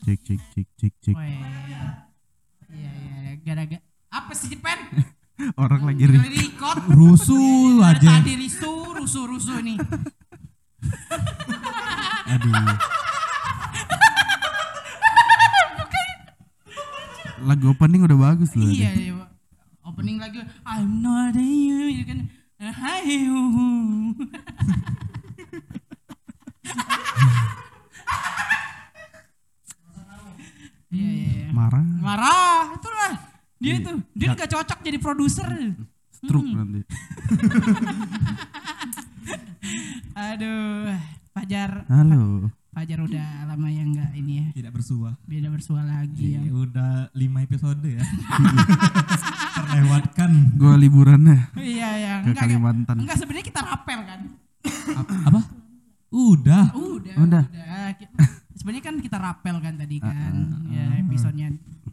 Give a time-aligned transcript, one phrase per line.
[0.00, 1.14] Cek cek cek cek cek.
[1.14, 1.38] Weh.
[2.68, 4.78] Iya iya gara-gara apa sih Pen?
[5.56, 6.82] Orang lagi ri- Record.
[6.88, 8.10] Rusuh Dari aja.
[8.18, 9.76] Tadi rusuh rusuh rusuh nih.
[12.28, 12.50] Aduh.
[17.44, 18.66] Lagu opening udah bagus loh.
[18.66, 19.12] Iya iya.
[19.80, 22.18] Opening lagi I'm not a you gitu kan.
[22.58, 23.66] Hai hu, hu.
[30.88, 31.46] Iya iya iya.
[31.52, 31.84] Marah.
[32.00, 33.12] Marah, itulah.
[33.58, 33.84] Dia Iya.
[33.84, 35.48] tuh, dia gak cocok jadi produser.
[36.08, 36.56] Stroke Hmm.
[36.56, 36.80] nanti.
[40.16, 40.90] Aduh,
[41.30, 42.48] Fajar, Halo.
[42.68, 45.16] Fajar udah lama ya nggak ini ya, Tidak bersuah.
[45.24, 46.40] beda bersua lagi ya.
[46.40, 48.00] Iya, udah lima episode ya.
[50.28, 50.58] Terlewatkan.
[50.58, 52.96] Gua liburannya Iya ya, ke enggak, Kalimantan.
[53.00, 54.20] enggak sebenarnya kita rapel kan.
[54.94, 55.40] Ap- apa?
[56.08, 56.64] Udah.
[56.72, 57.44] Udah, Udah.
[57.94, 58.12] Ki-
[58.54, 61.48] Sebenarnya kan kita rapel kan tadi kan, Ah, ya episodenya.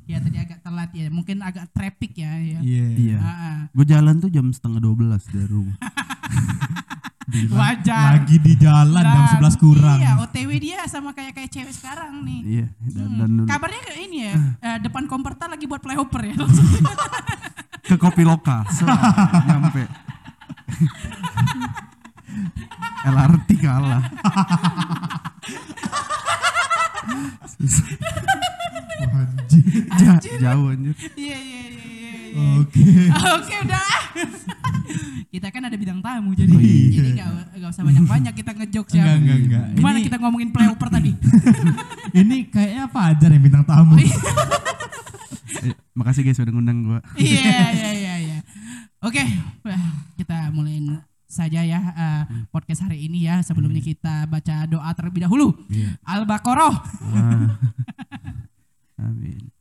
[0.05, 2.33] Ya tadi agak telat ya, mungkin agak traffic ya.
[2.35, 2.59] ya.
[2.59, 2.85] Iya.
[2.91, 3.17] Iya.
[3.17, 3.57] Ah, ah.
[3.69, 5.77] Gue jalan tuh jam setengah 12 dari rumah.
[7.47, 8.03] Wajar.
[8.15, 9.97] Lagi di jalan jam Dan- 11 kurang.
[9.97, 12.39] Iya, OTW dia sama kayak kayak cewek sekarang nih.
[12.43, 13.17] Iya, dan, Hmm.
[13.17, 16.35] dan Kabarnya kayak ini ya, eh, depan Komperta lagi buat flyover ya.
[17.85, 18.65] ke kopi lokal.
[18.75, 18.85] So,
[19.41, 19.85] nyampe.
[23.05, 24.01] LRT kalah.
[29.95, 30.95] Ja- jauh anjir.
[31.15, 32.11] Iya iya iya iya.
[32.27, 32.45] iya.
[32.59, 32.83] Oke.
[33.31, 33.87] Oke udah.
[35.35, 36.87] Kita kan ada bidang tamu jadi Oh, iya.
[36.95, 37.27] jadi gak,
[37.59, 39.03] gak usah banyak-banyak kita ngejokes ya.
[39.03, 39.63] Enggak, enggak, enggak.
[39.75, 41.11] Gimana Ini- kita ngomongin flyover tadi?
[42.23, 43.99] Ini kayaknya Fajar yang bintang tamu.
[43.99, 46.99] Eh, makasih guys udah ngundang gua.
[47.15, 48.37] Iya iya iya iya.
[49.01, 49.21] Oke,
[50.15, 50.79] kita mulai
[51.25, 53.43] saja ya eh, podcast hari ini ya.
[53.43, 55.51] Sebelumnya kita baca doa terlebih dahulu.
[55.67, 55.99] Iya.
[56.01, 56.75] Al-Baqarah.
[57.11, 57.49] Ah.
[59.05, 59.51] Amin.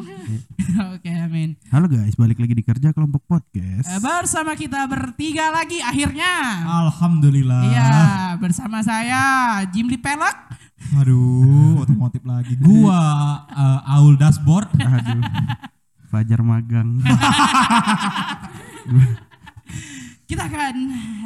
[0.96, 1.56] Oke, amin.
[1.68, 3.88] Halo guys, balik lagi di kerja kelompok podcast.
[3.88, 6.64] Eh, bersama kita bertiga lagi akhirnya.
[6.86, 7.62] Alhamdulillah.
[7.68, 7.92] Iya,
[8.40, 10.56] bersama saya Jimli Pelak.
[10.98, 12.56] Aduh, otomotif lagi.
[12.58, 13.00] Gua
[13.48, 14.72] uh, Aul Dashboard.
[14.76, 15.22] Aduh.
[16.12, 17.00] Fajar magang.
[20.28, 20.74] Kita akan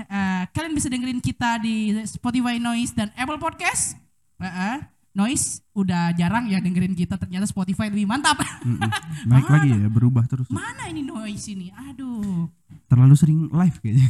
[0.03, 3.95] eh, kalian bisa dengerin kita di Spotify Noise dan Apple Podcast.
[4.43, 4.77] Eh, eh,
[5.17, 8.37] Noise udah jarang ya dengerin kita ternyata Spotify lebih mantap.
[8.61, 8.77] Mm-mm.
[9.33, 10.45] Naik lagi ya, berubah terus.
[10.47, 11.73] Mana ini Noise ini?
[11.73, 12.53] Aduh.
[12.87, 14.07] Terlalu sering live kayaknya.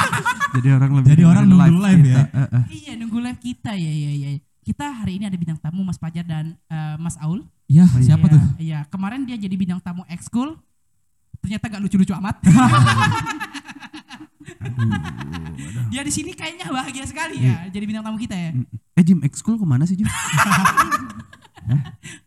[0.56, 2.14] Jadi orang lebih Jadi orang nunggu live kita.
[2.14, 2.22] ya?
[2.70, 4.30] Iya nunggu live kita ya ya ya.
[4.62, 7.42] Kita hari ini ada bintang tamu Mas Pajar dan eh, Mas Aul.
[7.66, 8.06] Ya, Oh, iya.
[8.06, 8.40] siapa Iya, tuh?
[8.56, 10.54] Iya, kemarin dia jadi bintang tamu ekskul.
[11.42, 12.38] Ternyata gak lucu-lucu amat.
[15.90, 18.50] dia di sini kayaknya bahagia sekali ya jadi bintang tamu kita ya.
[18.94, 20.06] Eh Jim, ekskul ke mana sih Jim?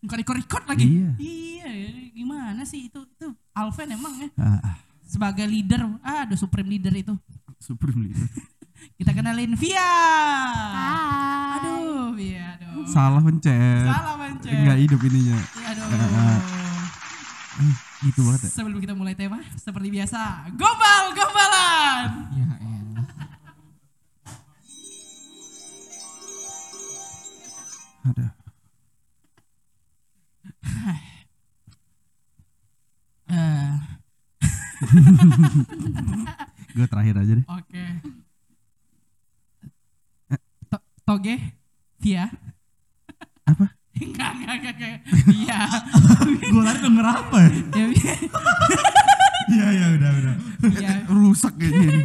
[0.04, 0.84] Bukan record-record lagi.
[0.84, 1.10] Iya.
[1.16, 1.70] Iya,
[2.12, 6.92] gimana sih itu itu Alven emang ya Ah, ah, sebagai leader, ah ada supreme leader
[6.92, 7.14] itu.
[7.68, 8.28] supreme leader.
[9.00, 9.82] Kita kenalin Via.
[9.82, 11.58] Hai.
[11.58, 12.86] Aduh, Via, aduh.
[12.86, 13.90] Salah pencet.
[13.90, 14.54] Salah pencet.
[14.54, 15.38] Enggak hidup ininya.
[15.38, 15.86] Iya, aduh.
[18.06, 18.50] Gitu banget ya.
[18.54, 22.30] Sebelum kita mulai tema, seperti biasa, gombal, gombalan.
[22.38, 22.77] Ya elah.
[28.08, 28.28] Ada.
[33.28, 33.74] Eh,
[36.72, 37.44] Gue terakhir aja deh.
[37.44, 37.84] Oke.
[40.72, 41.36] To- Toge,
[42.00, 42.32] Via.
[43.44, 43.68] Apa?
[44.00, 45.00] Enggak, enggak, enggak, enggak.
[45.28, 45.60] Iya.
[46.54, 47.50] Gua tadi denger apa ya?
[47.52, 47.86] Ya.
[49.48, 50.36] Iya, iya, udah, udah.
[50.72, 50.96] Iya.
[51.10, 52.04] Rusak kayaknya ini.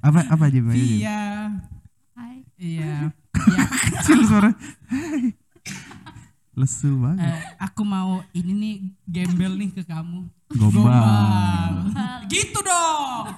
[0.00, 0.44] Apa apa?
[0.48, 0.66] Ayo, Jim.
[0.72, 1.20] Via.
[2.16, 2.42] Hai.
[2.58, 3.12] Iya.
[3.12, 3.64] Iya.
[4.00, 4.50] Kecil suara.
[6.68, 7.24] Banget.
[7.24, 8.74] Eh, aku mau ini nih
[9.08, 10.28] gembel nih ke kamu.
[10.52, 11.92] Gombal.
[12.28, 13.32] gitu dong.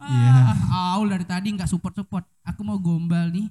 [0.00, 0.32] Iya.
[0.72, 2.24] Ah, Aul dari tadi nggak support support.
[2.44, 3.48] Aku mau gombal nih.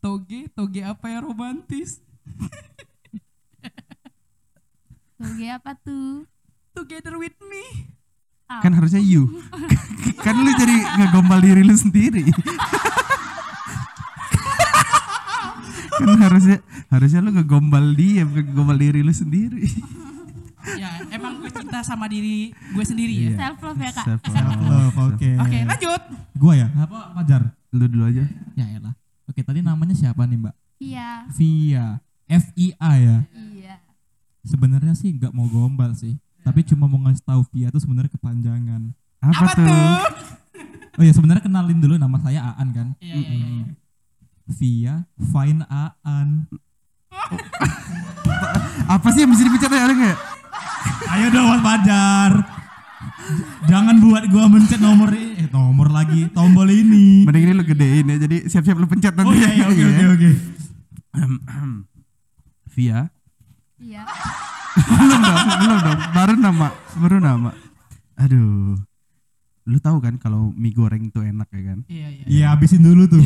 [0.00, 2.00] Toge, toge apa ya romantis?
[5.16, 6.28] Toge apa tuh?
[6.76, 7.88] Together with me.
[8.60, 9.40] Kan harusnya you.
[10.24, 12.28] kan lu jadi ngegombal diri lu sendiri.
[16.00, 16.58] kan harusnya
[16.90, 19.64] harusnya lu ngegombal dia bukan ngegombal diri lu sendiri.
[20.80, 23.22] ya, emang gue cinta sama diri gue sendiri ya.
[23.28, 23.36] Iya.
[23.36, 24.06] Self love ya kak.
[24.24, 25.30] Self love, oke.
[25.44, 26.02] Oke, lanjut.
[26.34, 26.68] Gua ya?
[26.74, 27.42] Apa Fajar?
[27.74, 28.24] Lu dulu aja.
[28.58, 28.94] Ya elah.
[29.28, 30.54] Oke, tadi namanya siapa nih, Mbak?
[30.82, 31.08] Iya.
[31.36, 31.86] Via.
[32.24, 33.16] F I A ya.
[33.32, 33.74] Iya.
[34.44, 36.16] Sebenarnya sih nggak mau gombal sih.
[36.44, 38.92] Tapi cuma mau ngasih tahu Via itu sebenarnya kepanjangan.
[39.24, 39.64] Apa, Apa tuh?
[39.64, 39.96] tuh?
[40.94, 42.88] Oh ya sebenarnya kenalin dulu nama saya Aan kan.
[43.02, 43.66] Iya, iya, iya.
[44.46, 46.48] Via Fine Aan.
[48.84, 50.18] Apa sih yang bisa dipencet ya ada nggak?
[51.14, 52.32] Ayo dong Mas Fajar.
[53.64, 57.24] Jangan buat gua mencet nomor ini, eh nomor lagi tombol ini.
[57.24, 59.32] Mending ini lu gedein ya, jadi siap-siap lu pencet nanti.
[59.32, 60.30] Oh iya, iya, oke oke oke.
[62.74, 63.06] Via,
[63.78, 64.02] Iya.
[64.74, 66.68] belum dong, belum dong, baru nama,
[66.98, 67.50] baru nama.
[68.18, 68.74] Aduh,
[69.64, 71.78] lu tahu kan kalau mie goreng tuh enak ya kan?
[71.88, 72.24] Iya, iya.
[72.28, 73.24] Iya, habisin dulu tuh.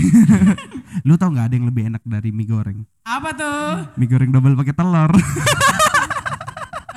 [1.07, 2.87] Lu tahu nggak ada yang lebih enak dari mie goreng?
[3.03, 3.99] Apa tuh?
[3.99, 5.13] Mie goreng double pakai telur.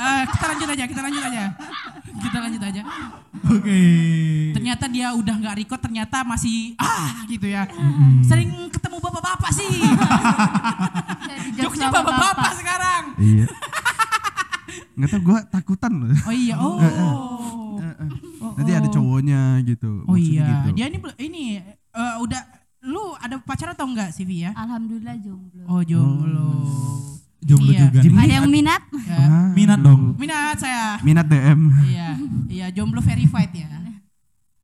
[0.02, 1.44] Eh, kita lanjut aja, kita lanjut aja.
[2.10, 2.82] Kita lanjut aja.
[3.54, 3.82] Oke.
[4.50, 7.70] Ternyata dia udah nggak record, ternyata masih ah gitu ya.
[8.26, 9.70] Sering ketemu bapak-bapak sih.
[11.54, 12.52] Sama bapak-bapak bapak.
[12.58, 13.04] sekarang.
[13.22, 13.46] iya.
[14.98, 16.10] Nggak tahu gue takutan loh.
[16.26, 16.82] Oh iya, oh.
[18.58, 19.92] Nanti ada cowoknya gitu.
[20.08, 20.70] Oh maksudnya iya, gitu.
[20.76, 21.44] dia ini ini
[21.92, 22.42] eh, udah
[22.82, 24.52] lu ada pacar atau enggak sih Vi ya?
[24.58, 25.64] Alhamdulillah jomblo.
[25.70, 26.50] Oh jomblo.
[27.42, 27.90] Jomblo Iya.
[27.90, 28.00] juga.
[28.06, 28.18] Nih.
[28.22, 28.82] Ada yang minat?
[29.02, 29.18] Ya.
[29.18, 30.02] Ah, Minat dong.
[30.14, 31.02] Minat saya.
[31.02, 31.62] Minat DM.
[31.90, 32.10] Iya,
[32.48, 33.70] iya jomblo verified ya.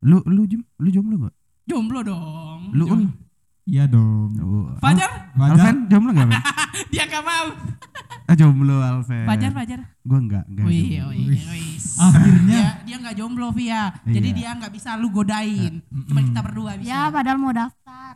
[0.06, 0.46] Lu lu
[0.78, 1.36] lu jomblo gak?
[1.66, 2.60] Jomblo dong.
[2.78, 2.86] Lu?
[2.86, 3.27] Jomblo.
[3.68, 4.32] Iya dong.
[4.40, 4.72] Oh.
[4.80, 5.36] Fajar?
[5.36, 5.60] Fajar.
[5.60, 6.40] Alven jomblo gak, Ben?
[6.92, 7.48] Dia gak mau.
[8.24, 9.28] Ah jomblo Alven.
[9.28, 9.80] Fajar, Fajar.
[10.02, 10.66] Gua enggak, enggak.
[10.66, 11.12] Wih, jomblo.
[11.12, 11.76] wih, wih.
[11.98, 12.48] Akhirnya.
[12.48, 13.92] Dia, dia gak jomblo Via.
[14.02, 14.38] Jadi Iya.
[14.38, 15.84] dia gak bisa lu godain.
[16.08, 16.88] Cuma kita berdua bisa.
[16.88, 18.14] Ya padahal mau daftar.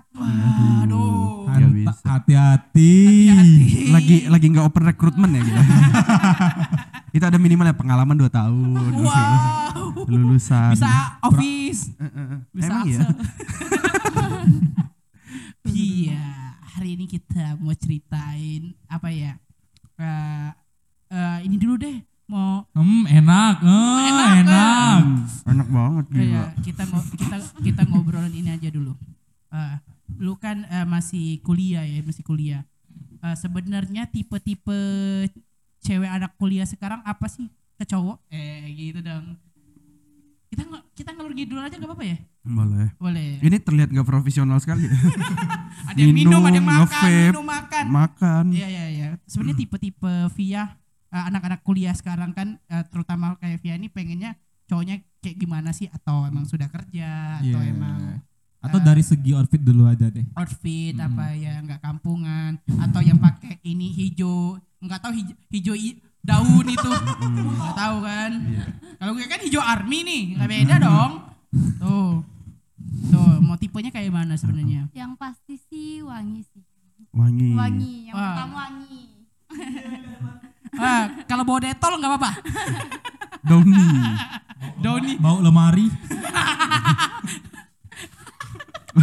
[0.81, 1.44] Aduh.
[1.44, 1.92] Nggak Hanta- bisa.
[2.01, 2.94] Hati-hati.
[3.27, 3.92] Hati-hati.
[3.92, 5.59] Lagi lagi enggak open recruitment ya gitu.
[7.19, 8.71] Itu ada minimal ya pengalaman 2 tahun.
[9.03, 10.07] Wow.
[10.07, 10.71] Lulusan.
[10.71, 11.92] Bisa office.
[12.00, 12.39] Eh.
[12.56, 13.03] Bisa Emang ya?
[15.63, 16.25] Iya,
[16.74, 19.38] hari ini kita mau ceritain apa ya?
[19.96, 20.50] Eh,
[21.12, 23.62] eh, ini dulu deh, mau Hmm, enak.
[23.62, 25.02] Eh, Enak, enak.
[25.06, 28.98] Hmm, enak banget ya, kita ngo- kita kita ngobrolin ini aja dulu.
[29.52, 29.75] Eh,
[30.18, 32.66] lu kan eh, masih kuliah ya, masih kuliah.
[33.22, 34.80] Eh, Sebenarnya tipe-tipe
[35.78, 37.46] cewek anak kuliah sekarang apa sih
[37.78, 38.18] ke cowok?
[38.34, 39.38] Eh, gitu dong.
[40.50, 42.18] Kita nge- kita ngelur ngidul aja nggak apa-apa ya?
[42.41, 42.89] Boleh.
[42.97, 43.38] Boleh.
[43.38, 44.89] Ini terlihat nggak profesional sekali.
[45.89, 47.83] Ada yang minum, ada yang minum, makan, minum makan.
[47.85, 48.43] Makan.
[48.49, 49.07] Iya iya iya.
[49.25, 50.63] Sebenarnya tipe-tipe Via
[51.07, 54.33] eh, anak-anak kuliah sekarang kan eh, terutama kayak Via ini pengennya
[54.65, 57.71] cowoknya kayak gimana sih atau emang sudah kerja atau Iya.
[57.71, 57.99] emang
[58.57, 60.21] Atau Eh, dari segi outfit dulu aja deh.
[60.33, 65.75] outfit apa ya nggak kampungan atau yang pakai ini hijau nggak tahu hijau, hijau
[66.21, 66.89] daun itu
[67.57, 68.31] nggak tahu kan
[68.95, 71.11] kalau gue kan hijau army nih nggak beda dong
[71.77, 72.24] tuh
[73.07, 76.63] tuh mau tipenya kayak mana sebenarnya Yang pasti sih wangi sih.
[77.12, 77.51] Wangi.
[77.53, 77.94] Wangi.
[78.07, 78.25] Yang Wah.
[78.30, 79.03] pertama wangi.
[80.77, 82.31] ah, kalau bawa detol nggak apa-apa
[83.42, 83.88] Doni.
[84.77, 85.92] Doni Bau lemari.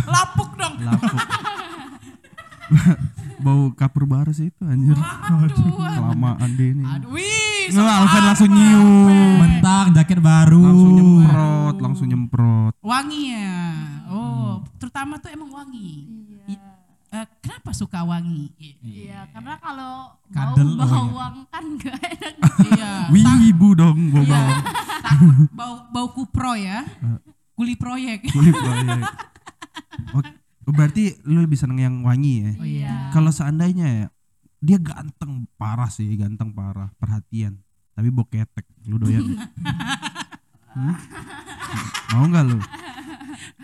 [0.05, 1.17] lapuk dong Lapuk.
[3.39, 4.97] Bau kapur baras itu anjir.
[4.97, 6.85] aduh Kelamaan deh ini.
[6.85, 7.13] aduh
[7.71, 9.33] sama Alvin langsung nyium.
[9.39, 10.61] Mentang jaket baru.
[10.63, 12.73] Langsung nyemprot, langsung nyemprot.
[12.79, 13.61] wangi ya
[14.09, 16.09] oh terutama tuh emang wangi
[16.47, 16.65] Iya.
[17.11, 18.49] Eh, kenapa suka wangi
[18.81, 22.55] Iya, karena kalau bau Kadel bawang kan gak enak.
[22.67, 24.29] iya Wibu dong, bau Iya.
[24.31, 24.61] bawang.
[24.99, 26.85] Takut bau bau kupro ya.
[27.53, 28.29] Kuli proyek.
[28.33, 29.01] Kulit proyek.
[30.11, 30.23] Oh,
[30.65, 32.51] oh, berarti lu lebih seneng yang wangi ya?
[32.55, 32.95] Oh iya.
[33.11, 34.07] Kalau seandainya ya,
[34.59, 37.59] dia ganteng parah sih, ganteng parah, perhatian.
[37.93, 39.23] Tapi boketek, lu doyan?
[40.69, 40.95] Hmm?
[42.13, 42.59] Mau nggak lu?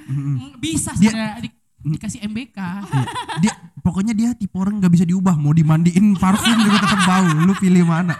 [0.04, 0.34] Mm-mm.
[0.34, 1.54] Mm, Bisa Dia- sebenarnya di-
[1.86, 2.58] dikasih MBK.
[2.58, 3.04] Iya.
[3.38, 7.28] Dia pokoknya dia tipe orang nggak bisa diubah, mau dimandiin parfum juga tetap bau.
[7.38, 8.18] Lu pilih mana?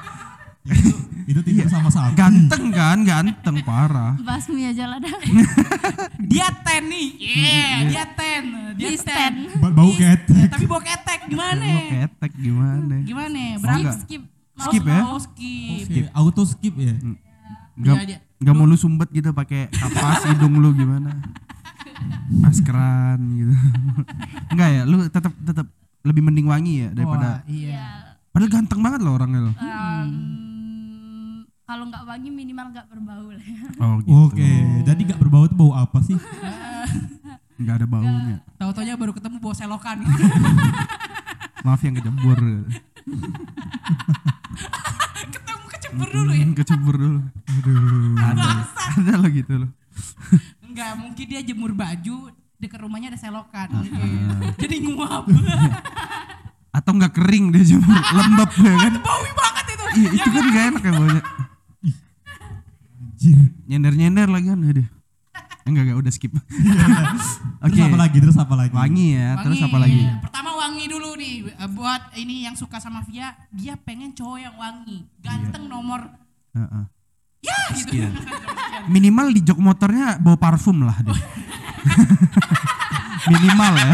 [1.25, 2.17] Itu tidur sama sapi.
[2.17, 4.17] Ganteng kan, ganteng parah.
[4.19, 5.13] Basmi aja lah dah.
[6.31, 7.09] Dia ten nih.
[7.17, 8.43] Yeah, dia ten.
[8.75, 9.33] Dia Di ten.
[9.57, 10.25] Ba- Bau Ih, ket.
[10.27, 11.65] ya, tapi bau ketek gimana?
[11.65, 12.97] Boketek gimana?
[13.01, 13.41] Gimana?
[13.57, 13.93] Skip, Berapa?
[13.95, 14.23] Skip.
[14.55, 15.01] Mau- skip ya?
[15.03, 15.85] mau skip.
[15.85, 16.95] Oke, auto skip ya.
[17.75, 21.11] Nggak, Iya, nggak mau lu sumbet gitu pakai kapas hidung lu gimana?
[22.31, 23.55] Maskeran gitu.
[24.53, 25.67] Enggak ya, lu tetap tetap
[26.03, 27.73] lebih mending wangi ya daripada Wah, iya.
[27.73, 27.87] Ya,
[28.29, 29.53] padahal ganteng banget loh orangnya lo.
[29.55, 30.09] em,
[31.65, 33.41] kalau nggak wangi minimal nggak berbau lah.
[33.41, 33.57] ya.
[33.81, 34.13] Oh gitu.
[34.29, 34.51] Oke,
[34.85, 36.17] jadi gak berbau itu bau apa sih?
[37.55, 38.37] Nggak ada baunya.
[38.59, 40.03] Tahu-taunya baru ketemu bawa selokan.
[41.65, 42.35] Maaf yang kecebur.
[45.35, 46.45] ketemu kecebur dulu ya.
[46.45, 47.21] Hmm, kecebur dulu.
[47.47, 48.19] Aduh.
[48.19, 48.51] Ada,
[48.99, 49.71] ada lo gitu loh.
[50.67, 54.11] Enggak, mungkin dia jemur baju dekat rumahnya ada selokan Ah, mungkin.
[54.59, 55.25] Jadi nguap.
[56.75, 58.93] Atau nggak kering dia jemur, lembab ya kan?
[58.99, 59.85] Bau banget itu.
[59.95, 61.23] Iya itu kan gak enak ya baunya.
[63.25, 63.41] Anjir.
[63.65, 64.89] Nyender-nyender lagi kan, aduh.
[65.65, 66.33] Enggak enggak udah skip.
[67.65, 67.73] Oke.
[67.73, 68.17] Terus apa lagi?
[68.21, 68.73] Terus apa lagi?
[68.77, 69.69] Wangi ya, terus Wangi.
[69.73, 70.03] apa lagi?
[70.21, 70.45] Pertama
[71.65, 76.13] eh, buat ini yang suka sama Via, dia pengen cowok yang wangi, ganteng nomor
[76.53, 76.85] Heeh.
[77.41, 77.89] ya gitu.
[77.89, 78.13] Sekian.
[78.93, 81.17] Minimal di jok motornya bawa parfum lah deh.
[83.33, 83.93] Minimal ya.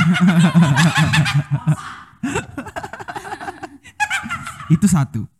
[4.74, 5.30] Itu satu.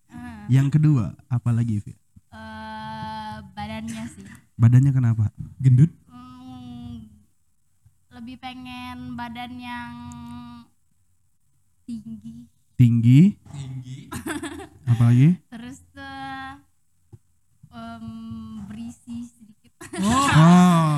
[0.51, 2.00] Yang kedua, apa lagi, Vi?
[4.61, 5.33] Eh, badannya kenapa?
[5.57, 5.89] Gendut.
[6.05, 7.09] Hmm,
[8.13, 9.95] lebih pengen badan yang
[11.89, 12.45] tinggi
[12.77, 13.21] Tinggi.
[14.91, 15.41] Apa lagi?
[15.49, 16.61] terus tuh
[17.73, 18.05] em,
[18.69, 19.40] berisi sedikit
[19.81, 20.97] Oh, Oh.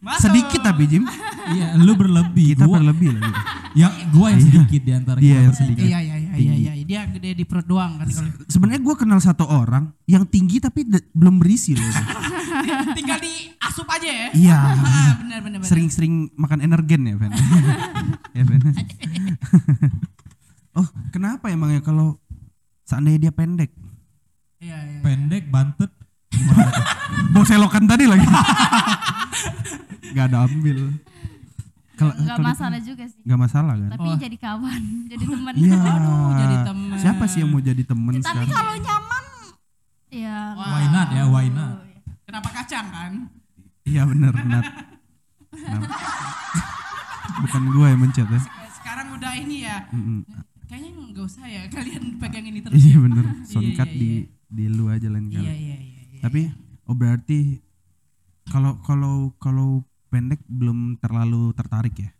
[0.00, 0.22] masuk.
[0.24, 1.04] Sedikit tapi Jim.
[1.50, 2.56] Iya, lu berlebih.
[2.56, 3.32] Kita gua, berlebih lagi.
[3.76, 5.84] ya, gua yang sedikit di antara Iya, kita yang sedikit.
[5.84, 6.72] Iya iya iya iya iya.
[6.90, 10.82] Dia gede di perut doang kan kalau Sebenarnya gue kenal satu orang yang tinggi tapi
[11.14, 11.86] belum berisi loh.
[12.98, 14.28] tinggal di asup aja ya.
[14.34, 14.58] Iya.
[14.58, 14.74] Ah,
[15.22, 15.68] benar benar benar.
[15.70, 17.30] Sering-sering makan energen ya, Fen.
[18.38, 18.60] ya, Fen.
[20.74, 22.18] oh, kenapa emangnya kalau
[22.82, 23.70] seandainya dia pendek?
[24.58, 24.98] Iya iya.
[25.04, 25.92] Pendek, bantet.
[27.30, 28.26] Bawa selokan tadi lagi.
[30.14, 30.90] Gak ada ambil.
[31.94, 33.92] Kalau- masalah juga sih Gak masalah kan?
[33.92, 34.82] tapi jadi kawan
[35.12, 35.76] jadi teman Iya.
[35.76, 36.96] Aduh, jadi temen.
[36.96, 38.48] Siapa sih yang mau jadi temen tapi sekarang?
[38.48, 39.24] kalau nyaman
[40.08, 41.84] ya Why not ya, why not?
[42.24, 43.12] Kenapa kacang kan?
[43.82, 44.64] Iya bener, Nat.
[45.50, 45.96] Kenapa?
[47.40, 48.40] Bukan gue yang mencet ya.
[48.72, 49.84] Sekarang udah ini ya.
[50.64, 52.74] Kayaknya nggak usah ya kalian pegang ini terus.
[52.74, 52.98] Iya ya.
[52.98, 54.10] bener, Iya, soundcut iya, di
[54.46, 55.42] di lu aja lain kali.
[55.42, 55.89] Iya iya iya.
[56.20, 56.22] Iya.
[56.22, 56.52] Tapi
[56.84, 57.38] oh berarti
[58.46, 59.68] kalau kalau kalau
[60.08, 62.10] pendek belum terlalu tertarik ya?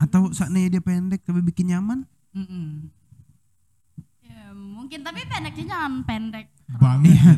[0.00, 2.08] Atau seandainya dia pendek tapi bikin nyaman?
[2.32, 2.88] Mm-mm.
[4.24, 7.34] Ya, mungkin tapi pendeknya jangan pendek Banget.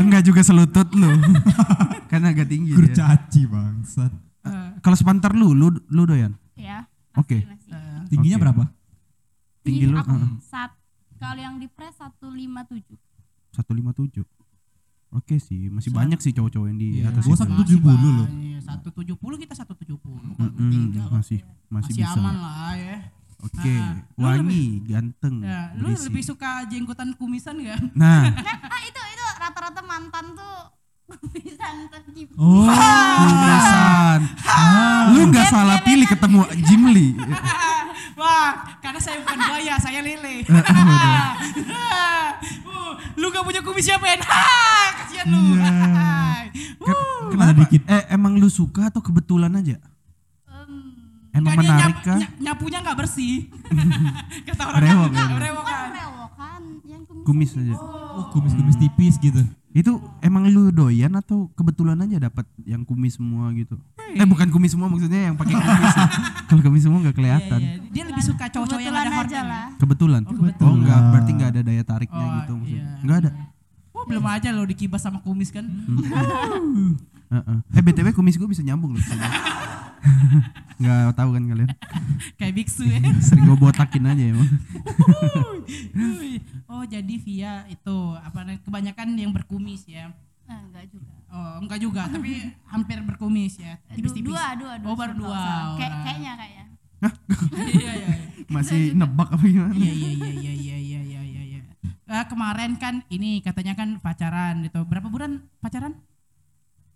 [0.00, 1.12] Enggak juga selutut lu.
[2.10, 2.72] Karena agak tinggi.
[2.72, 4.08] Kurcaci bangsat.
[4.40, 6.32] Eh, Kalau sepantar lu, lu lu doyan.
[6.56, 7.44] ya Oke.
[7.44, 7.68] pasti.
[7.70, 8.42] eh, Tingginya Oke.
[8.42, 8.64] berapa?
[9.60, 10.72] Tinggi lu aku heeh, saat
[11.20, 12.96] kalau yang di press 157
[13.52, 14.22] 157.
[15.10, 17.40] Oke sih, masih banyak sih cowok-cowok yang di Iya, atas gua itu.
[17.40, 18.26] satu- masih 170 loh.
[18.28, 18.62] banyak.
[18.62, 20.22] 170 kita 170.
[20.32, 21.10] Mm-mm, Tiga loh.
[21.12, 22.14] masih masih, Masih bisa.
[22.16, 22.96] aman lah ya.
[23.40, 26.04] Oke, Ah, lu wangi, ganteng, Ya, lu berisi.
[26.06, 27.80] lebih suka jenggotan kumisan gak?
[27.92, 30.56] Nah, nah ah, itu itu rata-rata mantan tuh
[31.32, 32.68] bisa tercipta Oh.
[33.18, 34.20] kumisan.
[34.46, 35.10] Ah.
[35.10, 37.12] Lu nggak salah pilih ketemu Jim Lee.
[38.20, 40.44] Wah, karena saya bukan buaya, saya lele.
[42.62, 44.16] Uh, lu gak punya kumis siapa ya?
[44.20, 45.40] Kasihan lu.
[46.80, 47.52] Ken- Uh, Kenapa?
[47.58, 47.82] dikit.
[47.84, 49.76] Eh, emang lu suka atau kebetulan aja?
[50.48, 50.72] Em,
[51.32, 52.18] Emang menarik nyap- kah?
[52.18, 53.46] ny- nyapunya nggak bersih.
[54.42, 55.36] Kata orang Rewok kan, aja.
[55.38, 55.90] rewok bukan kan.
[55.94, 57.74] rewokan yang kumis, Kumis aja.
[57.76, 59.42] Oh, kumis-kumis tipis gitu.
[59.70, 63.78] Itu emang lu doyan atau kebetulan aja dapat yang kumis semua gitu?
[64.10, 65.94] Eh bukan kumis semua maksudnya yang pakai kumis.
[65.98, 66.06] ya.
[66.46, 67.60] Kalau kumis semua nggak Iya, kelihatan.
[67.60, 67.72] iya.
[67.90, 70.22] Dia lebih suka cowok-cowok yang kebetulan ada lah Kebetulan.
[70.22, 70.66] Oh, kebetulan.
[70.66, 72.82] Oh enggak, berarti nggak ada daya tariknya Oh, gitu maksudnya.
[72.82, 73.02] iya.
[73.02, 73.30] Enggak ada.
[73.90, 75.66] Oh, belum aja lo dikibas sama kumis kan.
[77.30, 77.58] Heeh.
[77.70, 79.02] Eh BTW kumis gue bisa nyambung loh.
[80.80, 81.70] Enggak tahu kan kalian.
[82.34, 82.98] Kayak biksu ya.
[83.26, 84.48] Sering gue botakin aja emang.
[85.92, 86.40] Uy.
[86.66, 90.08] oh, jadi via itu apa kebanyakan yang berkumis ya.
[90.50, 92.30] Eh, enggak juga Oh, enggak juga, tapi
[92.72, 93.78] hampir berkumis ya.
[93.88, 94.26] Tipis-tipis.
[94.26, 95.78] dua dua dua Oh, baru dua orang.
[96.02, 96.64] kayaknya kayaknya
[97.54, 97.92] Iya, iya.
[97.96, 98.14] iya.
[98.52, 99.72] Masih nebak apa gimana?
[99.72, 101.40] Iya iya iya iya iya iya iya iya.
[101.46, 101.60] iya.
[102.10, 104.82] Eh, kemarin kan ini katanya kan pacaran gitu.
[104.82, 105.94] Berapa bulan pacaran?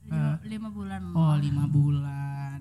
[0.05, 2.61] lima, lima bulan Oh lima bulan.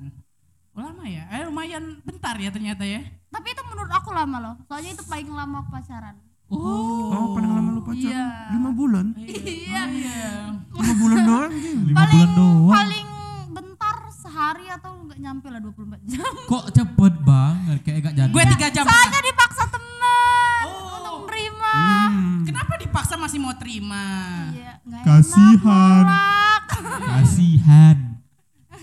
[0.71, 1.27] Oh, lama ya?
[1.29, 3.01] Eh lumayan bentar ya ternyata ya.
[3.27, 6.13] tapi itu menurut aku lama loh soalnya itu paling lama aku pacaran
[6.45, 7.09] Oh.
[7.09, 8.25] Oh paling lama lu pacaran Iya.
[8.53, 9.05] lima bulan?
[9.17, 10.23] iya Iya.
[10.71, 11.81] Lima bulan doang gitu.
[11.83, 12.71] Lima paling bulan doang.
[12.71, 13.07] paling
[13.51, 18.31] bentar sehari atau nggak nyampe lah 24 jam Kok cepet banget kayak gak jadi.
[18.31, 18.85] Gue tiga jam.
[18.85, 20.93] soalnya dipaksa teman Oh.
[20.95, 21.73] untuk menerima
[22.07, 22.45] Hmm.
[22.45, 24.05] Kenapa dipaksa masih mau terima?
[24.53, 26.05] iya nggak Kasihan.
[26.05, 27.09] enak nolak.
[27.11, 27.97] Kasihan.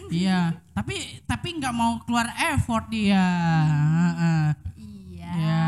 [0.08, 0.40] Iya.
[0.72, 3.22] Tapi tapi nggak mau keluar effort dia.
[3.62, 4.42] Heeh.
[4.74, 5.66] iya Ya.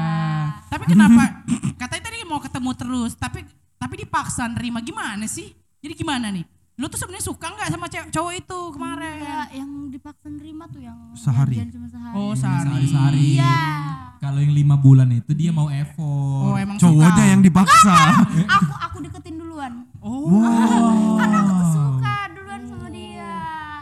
[0.66, 1.46] Tapi kenapa?
[1.76, 3.44] Katanya tadi mau ketemu terus, tapi
[3.76, 4.78] tapi dipaksa nerima
[5.22, 5.54] gimana sih?
[5.78, 6.42] Jadi gimana nih?
[6.74, 9.22] Lu tuh sebenarnya suka nggak sama cewek cowok itu kemarin?
[9.22, 11.62] Iya, yang dipaksa nerima tuh yang Sehari.
[11.68, 12.66] cuma sehari Oh, sehari.
[12.66, 13.22] Sehari-sehari.
[13.32, 13.58] iya
[14.18, 16.42] Kalau yang lima bulan itu dia mau effort.
[16.44, 17.30] Oh, emang Cowoknya suka.
[17.30, 17.94] yang dipaksa.
[18.56, 20.26] aku aku deketin duluan Oh.
[20.28, 21.22] Wow.
[21.22, 23.30] karena aku tuh suka duluan sama dia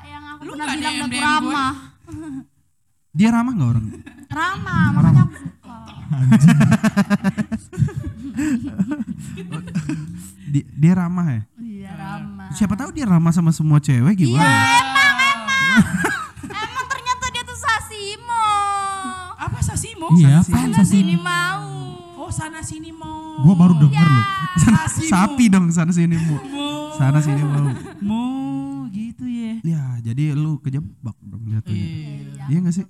[0.03, 1.23] yang aku Lu pernah nggak bilang gue?
[1.25, 1.73] ramah
[3.17, 3.87] Dia ramah nggak orang?
[4.29, 5.77] ramah makanya aku suka
[10.53, 11.43] dia ramah ya?
[11.57, 14.51] iya ramah Siapa tahu dia ramah sama semua cewek iya gimana?
[14.77, 15.63] emang emang
[16.67, 18.45] emang ternyata dia tuh sasimo
[20.13, 20.91] Iya, sana apaan Sana sih?
[20.99, 21.63] sini mau.
[22.19, 23.39] Oh sana sini mau.
[23.41, 24.11] Gua baru denger Ya.
[24.11, 24.27] loh.
[24.57, 25.07] Sana- Sasimu.
[25.09, 26.39] sapi dong sana sini mau.
[26.93, 27.67] Sana sini mau.
[28.01, 28.35] Mau
[28.89, 29.63] gitu ya.
[29.63, 31.79] Ya, jadi lu kejebak dong jatuhnya.
[31.79, 32.45] Iya.
[32.49, 32.87] Iya gak sih?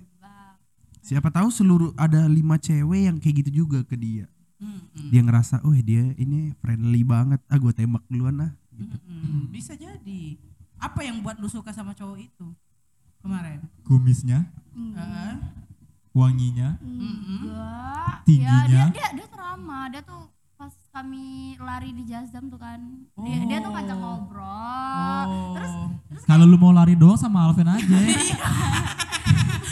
[1.03, 4.25] Siapa tahu seluruh ada lima cewek yang kayak gitu juga ke dia.
[4.61, 5.09] Mm-mm.
[5.09, 7.41] Dia ngerasa, oh dia ini friendly banget.
[7.49, 8.53] Ah gue tembak duluan ah.
[8.77, 8.97] Gitu.
[9.09, 9.49] Mm-mm.
[9.49, 10.37] Bisa jadi.
[10.81, 12.47] Apa yang buat lu suka sama cowok itu
[13.21, 13.61] kemarin?
[13.85, 15.33] Kumisnya, Heeh.
[16.17, 18.25] wanginya, Enggak.
[18.25, 18.89] Tingginya.
[18.89, 19.93] Ya, dia, dia dia teramah.
[19.93, 20.25] Dia tuh
[20.91, 21.25] kami
[21.57, 22.81] lari di Jazdam tuh kan.
[23.17, 25.27] Dia, dia tuh ngajak ngobrol.
[25.55, 25.89] Terus Oh.
[26.27, 27.87] kalau lu mau lari doang sama Alvin aja.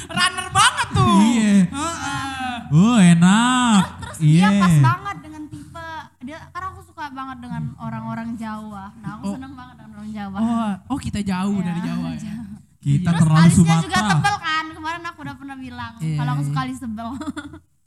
[0.08, 1.18] runner banget tuh.
[1.28, 1.54] iya.
[1.66, 2.52] Heeh.
[2.70, 3.82] Oh enak.
[3.98, 4.46] terus Iya.
[4.46, 5.88] dia pas banget dengan tipe
[6.22, 8.84] dia karena aku suka banget dengan orang-orang Jawa.
[8.96, 9.34] Nah, aku Oh.
[9.34, 10.36] seneng banget dengan orang Jawa.
[10.38, 12.34] Oh, oh kita jauh Iya, dari Jawa ya.
[12.78, 14.10] Kita Terus terlalu alisnya juga Sumatera.
[14.14, 14.64] tebel kan.
[14.70, 16.48] Kemarin aku udah pernah bilang Iya, kalau aku iya.
[16.48, 17.08] suka alis tebel.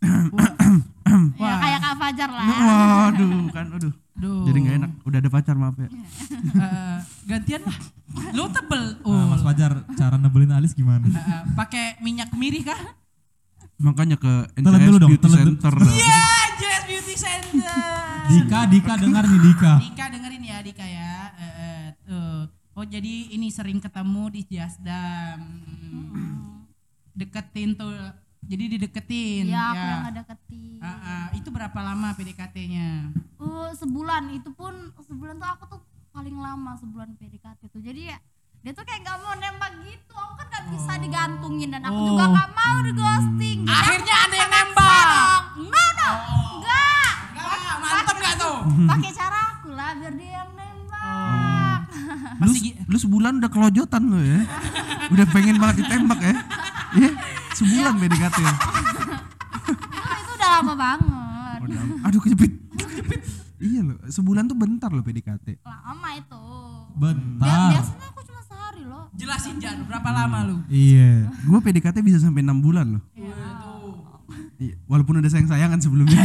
[1.51, 2.46] ya kayak Kak Fajar lah.
[2.48, 3.93] Waduh, kan aduh.
[4.12, 4.43] Duh.
[4.46, 4.91] Jadi nggak enak.
[5.01, 5.88] Udah ada pacar maaf ya.
[5.88, 7.77] Eh, gantian lah.
[8.31, 8.84] Lu tebel.
[8.98, 9.25] Nah, Oh.
[9.29, 11.03] Mas Fajar, cara nebelin alis gimana?
[11.03, 12.77] Eh, eh, pakai minyak kemiri kah?
[13.77, 15.38] Makanya ke Telan NCS dulu dong, Beauty telan.
[15.41, 15.74] Center.
[15.74, 16.22] Iya,
[16.55, 17.81] Jazz Beauty Center.
[18.29, 19.74] Dika, Dika dengar nih Dika.
[19.81, 21.13] Dika dengerin ya Dika ya.
[21.34, 22.41] Eh, eh, tuh.
[22.72, 25.39] Oh jadi ini sering ketemu di Jasdam.
[26.13, 26.63] Hmm.
[27.12, 27.89] Deketin tuh.
[28.41, 29.43] Jadi dideketin.
[29.48, 29.88] Iya, aku ya.
[29.88, 30.77] yang ngedeketin.
[30.77, 31.24] Ah, ah.
[31.31, 33.13] itu berapa lama PDKT-nya?
[33.38, 35.79] Uh, sebulan itu pun sebulan tuh aku tuh
[36.12, 37.79] paling lama sebulan PDKT tuh.
[37.79, 38.17] Jadi ya
[38.62, 40.13] dia tuh kayak gak mau nembak gitu.
[40.13, 42.33] Aku kan gak bisa digantungin dan aku juga Oh.
[42.33, 43.60] gak mau di ghosting.
[43.62, 45.39] Jadi aku Akhirnya ada yang nembak.
[45.55, 46.19] Enggak dong.
[46.51, 47.12] Enggak.
[47.31, 48.57] Enggak, mantap gak tuh?
[48.88, 51.79] Pakai cara aku lah biar dia yang nembak.
[52.38, 54.41] Lu, Masih gi- lu sebulan udah kelojotan lu ya.
[55.13, 56.36] Udah pengen banget ditembak ya.
[56.93, 57.10] Iya,
[57.62, 58.38] sebulan PDKT.
[58.39, 58.50] itu,
[60.21, 61.60] itu udah lama banget.
[61.62, 61.82] Udah.
[62.04, 62.52] Aduh kejepit.
[63.58, 65.62] Iya loh, sebulan tuh bentar loh PDKT.
[65.62, 66.43] Lama itu.
[66.91, 67.69] Bentar.
[67.71, 69.06] biasanya aku cuma sehari loh.
[69.13, 70.58] Jelasin Jan, berapa lama lu?
[70.67, 71.30] Iya.
[71.39, 73.04] Gue PDKT bisa sampai enam bulan loh.
[74.58, 76.21] Iya, walaupun udah sayang-sayangan sebelumnya.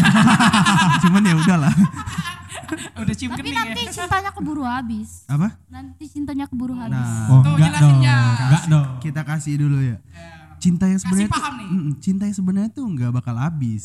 [1.02, 1.72] Cuman ya udahlah.
[2.96, 3.92] Udah cium Tapi kening nanti ya?
[3.94, 5.24] cintanya keburu habis.
[5.26, 5.60] Apa?
[5.68, 6.96] Nanti cintanya keburu habis.
[6.96, 8.00] Nah, Oh, Tuh, enggak dong.
[8.00, 8.86] Enggak dong.
[8.98, 9.96] kita kasih dulu ya.
[10.58, 11.68] Cinta yang sebenarnya tuh, paham nih.
[11.68, 13.84] Mm-mm, cinta yang sebenarnya tuh nggak bakal habis.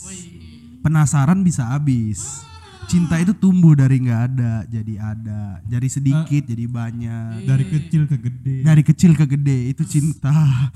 [0.79, 2.41] Penasaran bisa habis.
[2.83, 8.19] Cinta itu tumbuh dari nggak ada jadi ada, dari sedikit jadi banyak, Dari kecil ke
[8.19, 8.55] gede.
[8.61, 10.27] dari kecil ke gede itu cinta.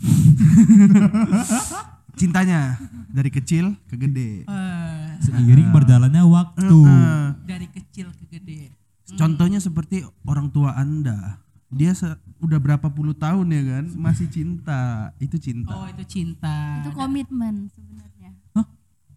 [2.16, 2.80] Cintanya
[3.10, 4.48] dari kecil ke gede.
[4.48, 6.80] Eh, Seiring berjalannya waktu.
[6.80, 8.72] Eh, dari kecil ke gede.
[9.14, 11.44] Contohnya seperti orang tua Anda.
[11.68, 15.12] Dia se- udah berapa puluh tahun ya kan masih cinta.
[15.18, 15.74] Itu cinta.
[15.74, 16.86] Oh itu cinta.
[16.86, 18.32] Itu komitmen sebenarnya.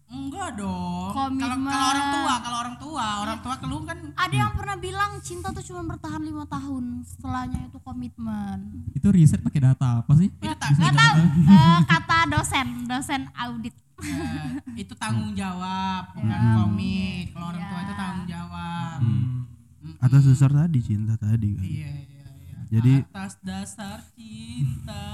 [0.09, 1.13] Enggak dong.
[1.13, 1.69] Komitmen.
[1.69, 5.11] Kalau kalau orang tua, kalau orang tua, orang tua keluh kan Ada yang pernah bilang
[5.21, 8.89] cinta tuh cuma bertahan lima tahun, setelahnya itu komitmen.
[8.97, 10.33] Itu riset pakai data apa sih?
[10.33, 13.77] itu tak Gak tahu eh, kata dosen, dosen audit.
[14.01, 17.29] eh, itu tanggung jawab, bukan komit.
[17.29, 18.97] Kalau orang tua itu tanggung jawab.
[20.01, 21.61] Atau susar tadi cinta tadi kan.
[21.61, 22.08] Iya iya iya.
[22.69, 25.05] Jadi- atas dasar cinta.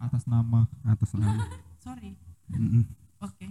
[0.00, 0.64] Atas nama.
[0.82, 1.44] Atas nama.
[1.84, 2.16] Sorry.
[2.50, 2.82] Mm-mm.
[3.20, 3.46] Oke.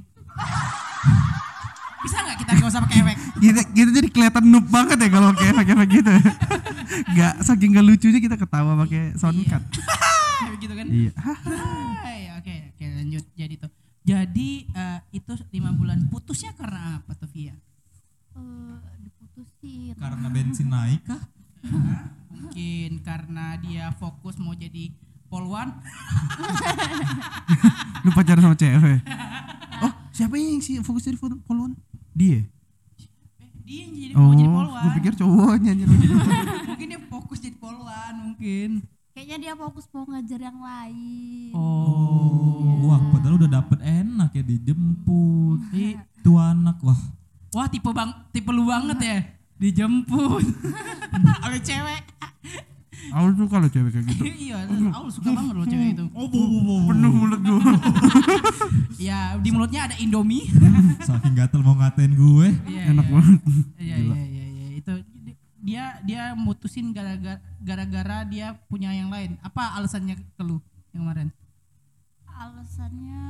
[1.99, 3.17] Bisa nggak kita nggak usah pakai efek?
[3.39, 6.21] kita kita jadi kelihatan noob banget ya kalau kayak pakai gitu ya.
[7.09, 9.61] Gak saking gak lucunya kita ketawa pakai sound cut.
[10.63, 10.87] gitu kan?
[10.89, 11.11] Iya.
[12.39, 13.71] Oke oke lanjut jadi tuh.
[14.01, 17.53] Jadi eh, itu lima bulan putusnya karena apa tuh Via?
[18.33, 19.93] Eh, diputusin.
[19.93, 21.21] Karena bensin naik kah?
[22.49, 24.89] Mungkin karena dia fokus mau jadi
[25.29, 25.69] polwan.
[28.01, 29.05] Lu pacaran sama cewek.
[29.79, 31.77] Oh, siapa yang sih fokus jadi followan?
[32.11, 32.41] Dia.
[33.37, 34.81] Eh, dia yang jadi mau jadi Oh, polwan.
[34.81, 35.87] gue pikir cowoknya anjir.
[36.73, 38.69] mungkin dia fokus jadi polwan mungkin.
[39.13, 41.51] Kayaknya dia fokus mau ngajar yang lain.
[41.53, 45.59] Oh, wah padahal udah dapet enak ya dijemput.
[45.69, 46.97] Ih, Itu anak wah.
[47.49, 49.17] Wah tipe bang tipe lu banget ya
[49.59, 50.45] dijemput
[51.45, 52.01] oleh cewek.
[53.09, 54.23] Aul tuh kalau cewek kayak gitu.
[54.45, 54.57] iya,
[54.93, 56.05] aku suka banget loh cewek itu.
[56.13, 56.73] Oh, bu, bu, bu, bu.
[56.93, 57.61] Penuh mulut gue.
[58.99, 60.51] Ya di mulutnya ada Indomie.
[61.07, 62.47] Saking gatel mau ngatain gue.
[62.67, 63.13] Iya, Enak iya.
[63.15, 63.39] banget.
[63.79, 64.93] Iya iya iya iya itu
[65.63, 69.39] dia dia mutusin gara-gara gara-gara dia punya yang lain.
[69.39, 70.59] Apa alasannya ke lu
[70.91, 71.31] yang kemarin?
[72.27, 73.23] Alasannya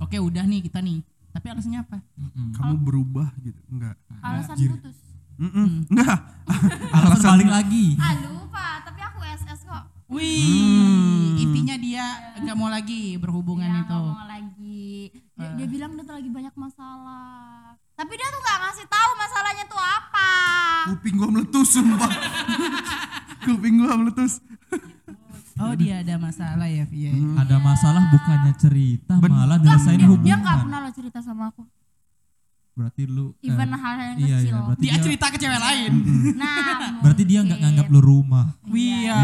[0.00, 1.04] Oke udah nih kita nih.
[1.36, 1.98] Tapi alasannya apa?
[2.56, 3.60] Kamu berubah gitu.
[3.68, 4.00] Enggak.
[4.24, 4.96] alasan putus.
[5.36, 5.84] Mm-mm.
[5.92, 6.18] Enggak.
[6.96, 7.86] Alasan balik lagi.
[8.00, 8.31] Aku
[10.12, 10.14] Kok.
[10.14, 12.04] Wih, intinya dia
[12.36, 13.96] nggak mau lagi berhubungan Ya, itu.
[13.96, 15.08] ngomong lagi.
[15.32, 19.64] dia, dia bilang dia tuh lagi banyak masalah tapi dia tuh nggak ngasih tahu masalahnya
[19.64, 20.28] tuh apa
[20.84, 22.12] Kuping gua meletus sumpah.
[23.40, 24.32] Kuping gua meletus.
[25.56, 27.14] Oh dia ada masalah ya Via.
[27.38, 30.38] Ada masalah bukannya cerita Ben- malah nyelesain dia, dia hubungan.
[30.38, 31.62] nggak pernah lo cerita sama aku
[32.72, 35.60] Berarti lu eh, even hal yang iya kecil iya berarti Dia dia, cerita ke cewek
[35.60, 35.90] lain.
[36.34, 36.56] nah
[36.98, 38.44] berarti dia nggak nganggap lu rumah.
[38.64, 39.12] Via.
[39.14, 39.20] Iya.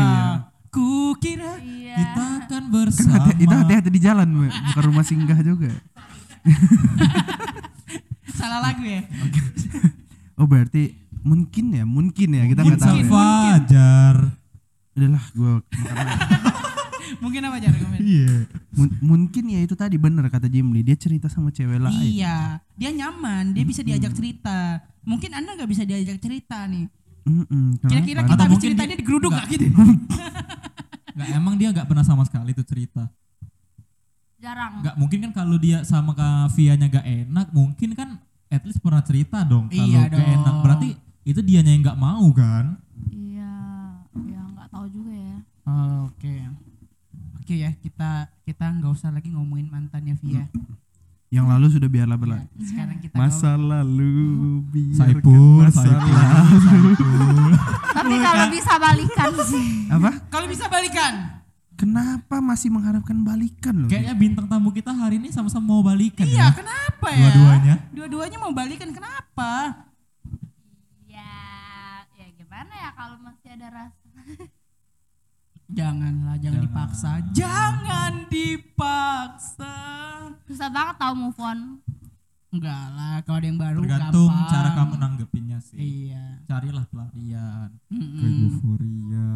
[0.68, 3.14] Ku kira iya Kita akan Kan bersama.
[3.24, 4.44] hati, itu hati-hati di jalan, Bu.
[4.46, 5.72] bukan rumah singgah juga.
[8.30, 9.02] salah lagu ya.
[10.34, 12.88] Oh berarti mungkin ya, mungkin ya kita nggak tahu.
[12.88, 13.10] Mungkin Ya.
[13.10, 14.16] Fajar.
[14.92, 15.52] Udahlah, gua
[17.18, 17.98] Mungkin apa cara komen?
[17.98, 18.46] Iya.
[18.70, 21.98] mun- mungkin ya itu tadi bener kata Jimli, dia cerita sama cewek lain.
[22.14, 24.78] Iya, dia nyaman, dia bisa diajak cerita.
[25.02, 26.86] Mungkin anda nggak bisa diajak cerita nih.
[27.24, 27.76] Mm-mm?
[27.82, 29.42] Kira-kira Atau kita habis mungkin cerita dia- dia digeruduk Nggak.
[29.42, 29.66] gak gitu?
[31.18, 33.10] Nggak, emang dia nggak pernah sama sekali tuh cerita.
[34.38, 38.78] jarang Nggak mungkin kan kalau dia sama Kak Vianya gak enak, mungkin kan at least
[38.78, 39.66] pernah cerita dong.
[39.66, 40.88] Kalau Iya gak enak berarti
[41.26, 42.78] itu dianya yang nggak mau kan?
[43.10, 43.52] iya
[44.14, 46.32] ya nggak tahu juga ya Oh, Oke,
[47.36, 50.48] oke ya kita kita nggak usah lagi ngomongin mantannya Via.
[51.28, 52.46] Yang lalu sudah biarlah berlalu.
[52.58, 54.12] Sekarang kita Masa lalu
[54.64, 56.56] biarkan Saipul, masa Saipul, lalu.
[56.58, 57.50] Saipul.
[57.92, 60.10] tapi kalau bisa balikan sih Apa?
[60.28, 61.14] Kalau bisa balikan.
[61.74, 63.86] Kenapa masih mengharapkan balikan loh?
[63.86, 66.48] Kayaknya bintang tamu kita hari ini sama-sama mau balikan Iya, ya.
[66.50, 67.28] kenapa ya?
[67.28, 67.74] Dua-duanya.
[67.92, 69.84] Dua-duanya mau balikan kenapa?
[71.06, 71.28] ya
[72.14, 74.08] ya gimana ya kalau masih ada rasa
[75.68, 76.64] Janganlah, jangan, Jangan.
[76.64, 77.10] dipaksa.
[77.30, 79.74] Jangan dipaksa.
[80.42, 81.78] susah banget tahu move on
[82.48, 84.48] Enggak lah, kalau ada yang baru Tergantung gampang.
[84.48, 85.76] cara kamu nanggepinnya sih.
[85.76, 86.42] Iya.
[86.42, 88.42] Carilah pelarian ke Mm-mm.
[88.42, 89.28] euforia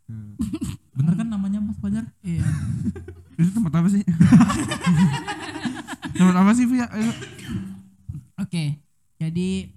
[0.00, 0.16] ke
[0.94, 2.04] Bener kan namanya Mas Fajar?
[2.20, 2.40] Iya.
[3.36, 4.04] Itu tempat apa sih?
[6.12, 6.84] tempat apa sih, Via?
[6.88, 7.10] Ayo.
[8.36, 8.76] Oke.
[9.16, 9.68] Jadi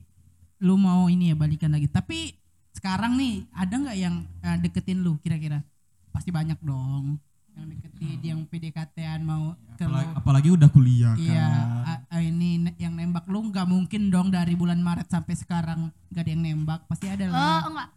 [0.59, 1.87] lu mau ini ya balikan lagi.
[1.87, 2.31] Tapi
[2.71, 5.61] sekarang nih ada nggak yang eh, deketin lu kira-kira?
[6.09, 7.17] Pasti banyak dong.
[7.53, 9.93] Yang deketin, yang PDKT-an mau ke lu.
[9.93, 11.21] Apalagi, apalagi udah kuliah kan.
[11.21, 11.45] Iya,
[11.85, 15.87] a- a- ini ne- yang nembak lu nggak mungkin dong dari bulan Maret sampai sekarang
[16.09, 16.79] nggak ada yang nembak.
[16.87, 17.61] Pasti ada eh lah.
[17.63, 17.87] enggak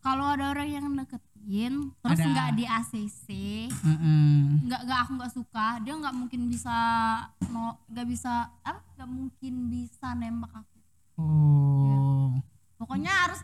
[0.00, 2.26] kalau ada orang yang deketin terus Ada.
[2.26, 3.26] nggak di ACC
[3.68, 4.34] Heeh.
[4.62, 6.74] nggak nggak aku nggak suka dia nggak mungkin bisa
[7.48, 10.76] no nggak bisa apa nggak mungkin bisa nembak aku
[11.16, 12.36] Oh.
[12.76, 13.40] pokoknya harus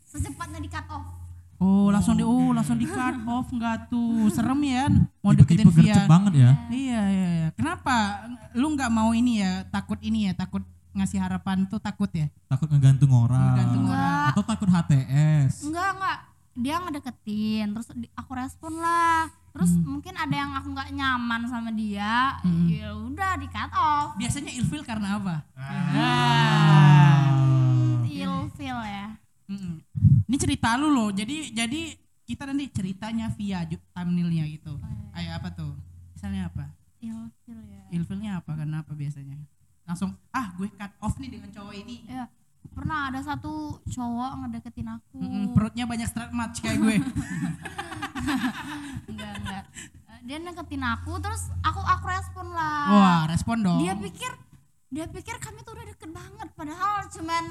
[0.00, 1.22] secepatnya di cut off
[1.62, 4.26] Oh, langsung di oh langsung di cut off nggak tuh.
[4.28, 4.90] Serem ya
[5.22, 6.02] mau deketin gercep via.
[6.04, 6.50] banget ya.
[6.66, 7.48] Iya, iya, iya.
[7.54, 9.62] Kenapa lu nggak mau ini ya?
[9.70, 10.60] Takut ini ya, takut
[10.92, 12.26] ngasih harapan tuh takut ya?
[12.50, 13.54] Takut ngegantung orang.
[13.54, 13.96] Ngegantung orang.
[13.96, 15.52] enggak Atau takut HTS.
[15.64, 16.18] enggak enggak
[16.52, 19.30] dia ngedeketin terus aku respon lah
[19.64, 19.96] terus Hmm.
[19.96, 22.36] mungkin ada yang aku nggak nyaman sama dia
[22.68, 25.40] ya udah di cut off Biasanya ilfil karena apa?
[28.04, 29.16] ill feel ya
[29.48, 29.80] Mm-mm.
[30.24, 31.08] Ini cerita lu loh.
[31.08, 31.92] Jadi jadi
[32.24, 33.60] kita nanti ceritanya via
[33.92, 34.72] thumbnailnya gitu.
[35.12, 35.72] Ayo apa tuh?
[36.12, 36.64] Misalnya apa?
[37.00, 38.56] ill feel ya Ilfilnya apa?
[38.56, 39.36] Karena apa biasanya?
[39.84, 42.04] Langsung ah gue cut off nih dengan cowok ini.
[42.04, 42.24] ya
[42.74, 43.52] pernah ada satu
[43.84, 46.96] cowok ngedeketin aku Mm-mm, perutnya banyak strap match kayak gue.
[49.06, 49.62] enggak enggak
[50.04, 53.78] Eh, dia deketin aku terus aku aku respon lah Wah, respon dong.
[53.78, 54.30] dia pikir
[54.88, 57.44] dia pikir kami tuh udah deket banget padahal cuman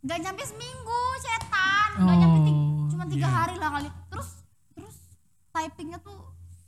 [0.00, 3.36] nggak nyampe seminggu cetan nggak nyampe ti- Oh, cuma tiga iya.
[3.36, 4.28] hari lah kali terus
[4.72, 4.96] terus
[5.50, 6.18] typingnya tuh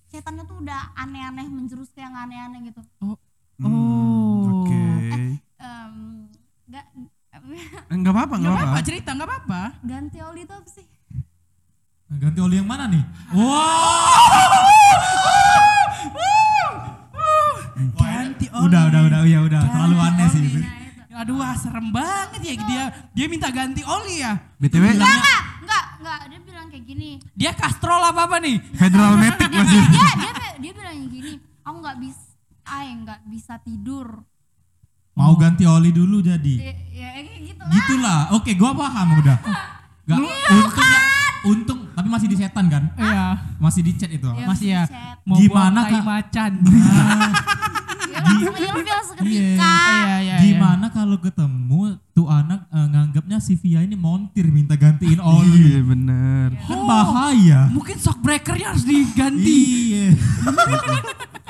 [0.08, 3.16] cetannya tuh udah aneh-aneh menjurus ke yang aneh-aneh gitu Oh.
[3.58, 4.62] Hmm, Oh.
[4.62, 4.80] Oke.
[5.56, 5.94] Em,
[6.66, 6.85] nggak
[7.92, 9.62] Enggak apa-apa, enggak apa-apa, cerita enggak apa-apa.
[9.85, 10.87] ganti oli itu apa sih
[12.12, 13.00] Ganti oli yang mana nih?
[13.33, 13.48] Wow.
[17.96, 18.64] Ganti oli.
[18.68, 19.61] Udah, udah, udah, ya udah.
[19.64, 20.40] Terlalu aneh sih.
[20.44, 20.61] oli.
[20.61, 20.61] itu.
[21.12, 22.85] Aduh, wah, serem banget ya dia.
[23.16, 24.37] Dia minta ganti oli ya.
[24.61, 28.57] BTW enggak enggak enggak enggak dia bilang kayak gini Dia kastrol apa apa nih?
[28.76, 29.81] Federal Matic masih.
[29.88, 32.22] dia dia dia bilang gini aku nggak bisa
[32.62, 34.22] ay nggak bisa tidur
[35.12, 36.55] Mau ganti oli dulu jadi.
[36.57, 38.20] ya, ya gitu lah Gitulah.
[38.33, 39.38] Oke, gua paham udah.
[40.03, 40.18] Gak,
[40.51, 41.01] untungnya,
[41.46, 42.90] untung, tapi masih di setan kan?
[42.98, 43.38] Iya.
[43.61, 44.27] Masih di chat itu.
[44.27, 44.83] Ya, Masih ya.
[45.22, 46.03] Mau Gimana, Kak?
[46.03, 46.53] macan.
[48.12, 48.20] ya
[49.22, 55.22] Iya, iya, Gimana kalau ketemu tuh anak eh, nganggapnya si Via ini montir minta gantiin
[55.22, 55.79] oli.
[55.79, 56.48] Iya bener.
[56.66, 57.61] Kan bahaya.
[57.70, 59.61] Mungkin shock breakernya harus diganti.
[59.92, 60.07] Iya.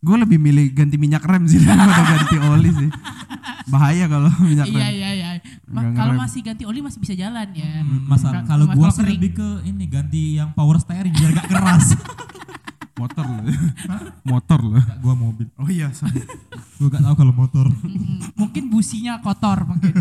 [0.00, 2.88] Gue lebih milih ganti minyak rem sih daripada ganti oli sih.
[3.66, 4.76] Bahaya kalau minyak rem.
[4.76, 5.28] Iya, iya, iya.
[5.66, 7.70] Ma- Kalau masih ganti oli masih bisa jalan ya.
[7.78, 9.12] Hmm, Masa Ka- kalau gua sih kering.
[9.14, 11.94] lebih ke ini ganti yang power steering biar gak keras.
[13.00, 13.40] Motor lo.
[14.22, 14.76] Motor lo.
[14.76, 15.46] Enggak, gua mobil.
[15.54, 16.20] Oh iya, sorry.
[16.76, 17.66] Gua gak tahu kalau motor.
[18.34, 19.94] Mungkin businya kotor mungkin.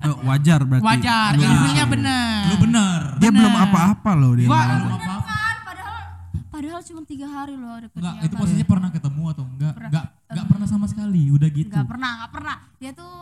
[0.00, 0.82] Oh, wajar berarti.
[0.84, 2.42] Wajar, ilmunya bener.
[2.48, 3.00] Lu bener.
[3.18, 3.38] Dia Bener.
[3.40, 4.46] belum apa-apa loh dia.
[4.46, 4.62] Gua-.
[4.64, 5.27] Belum apa-apa.
[6.58, 9.72] Padahal cuma tiga hari loh ada Enggak, itu posisinya pernah ketemu atau enggak?
[9.72, 9.88] Pernah.
[9.88, 11.22] Enggak, enggak pernah sama sekali.
[11.30, 11.70] Udah gitu.
[11.70, 13.14] nggak pernah nggak pernah dia tuh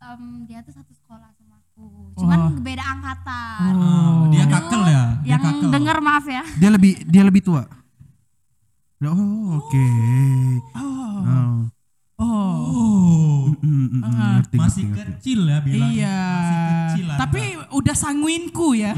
[0.00, 2.58] em, dia tuh satu sekolah sama aku cuman Oh.
[2.58, 5.02] beda angkatan Ah, dia kakel ya.
[5.20, 5.68] Dia yang kakel.
[5.70, 7.62] denger maaf ya Dia lebih dia lebih tua.
[9.00, 9.14] Oh,
[9.56, 9.86] oke.
[10.74, 11.22] Oh.
[11.22, 11.58] Oh.
[12.18, 12.26] Oh.
[12.68, 13.38] Oh.
[13.58, 15.12] Mm, mm, mm, Ah, ngerti, Masih ngerti, ngerti.
[15.14, 15.88] kecil ya bilang.
[15.88, 16.18] Iya.
[16.18, 17.18] Masih kecil Anda.
[17.20, 18.92] Tapi udah sanguinku ya.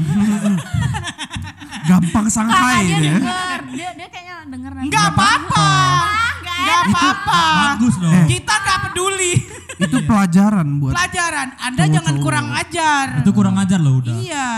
[1.91, 3.13] Gampang sangkai dia dia.
[3.15, 5.65] denger dia dia kayaknya denger nanti Enggak apa-apa.
[5.65, 7.41] ah Enggak enak apa-apa.
[7.63, 8.13] bagus dong.
[8.15, 8.25] Eh.
[8.27, 9.33] Kita enggak peduli.
[9.77, 13.05] Itu pelajaran buat Pelajaran, Anda jangan kurang ajar.
[13.17, 14.13] Itu kurang ajar loh udah.
[14.13, 14.49] Iya.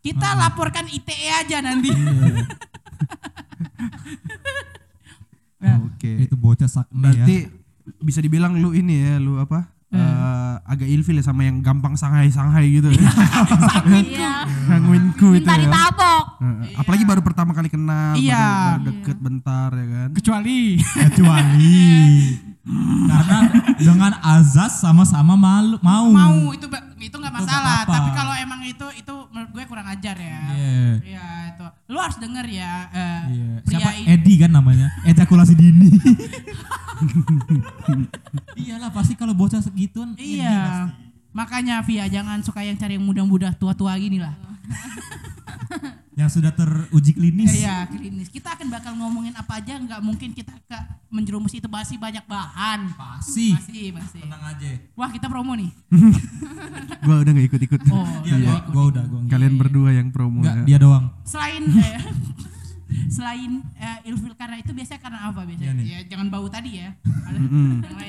[0.00, 1.90] Kita laporkan ITE aja nanti.
[1.90, 2.46] Iya.
[5.64, 5.80] Ya.
[5.80, 6.28] Oke.
[6.28, 7.24] Itu bocah sakni ya.
[8.04, 9.72] Bisa dibilang lu ini ya, lu apa?
[9.94, 12.90] eh, agak ilfil ya sama yang gampang sanghai-sanghai gitu.
[13.94, 15.62] iya Gangguinku itu minta ya.
[15.62, 16.66] ditabok Heeh.
[16.74, 18.34] Apalagi baru pertama kali kenal, Iya.
[18.34, 20.08] baru, baru deket bentar ya kan.
[20.12, 21.78] Kecuali Kecuali
[23.04, 23.38] karena
[23.76, 26.08] dengan azas sama-sama malu mau.
[26.08, 26.64] mau itu
[26.98, 27.84] itu nggak Itu masalah.
[27.84, 27.92] apa-apa.
[27.92, 30.40] Tapi kalau emang itu itu menurut gue kurang ajar ya.
[30.48, 30.88] Iya.
[31.04, 31.64] Iya itu.
[31.86, 32.72] Lu harus denger ya.
[32.88, 33.52] eh, Iya.
[33.60, 34.06] Pria Siapa ini.
[34.10, 34.88] Edi kan namanya?
[35.04, 35.92] Ejakulasi dini.
[38.56, 40.88] Iyalah pasti kalau bocah segituan Edi Iya.
[41.34, 41.38] Pasti.
[41.42, 44.34] Makanya Via jangan suka yang cari yang muda-muda tua-tua gini lah.
[46.14, 47.50] Yang sudah teruji klinis.
[47.58, 48.30] Iya, klinis.
[48.30, 50.78] Kita akan bakal ngomongin apa aja, nggak mungkin kita ke
[51.10, 52.86] menjerumus itu masih banyak bahan.
[52.94, 53.50] Pasti.
[53.50, 54.22] Masih, masih.
[54.22, 54.78] Tenang aja.
[54.94, 55.74] Wah, kita promo nih.
[57.06, 57.80] Gua udah gak ikut-ikut.
[57.90, 59.20] Oh, Iya, gua, gua udah gua.
[59.26, 60.64] Kalian berdua yang promo Enggak, ya.
[60.70, 61.04] dia doang.
[61.26, 62.00] Selain eh,
[63.10, 65.66] selain eh, ilfil karena itu biasanya karena apa biasanya?
[65.66, 65.84] Iya nih.
[65.84, 66.94] ya jangan bau tadi ya.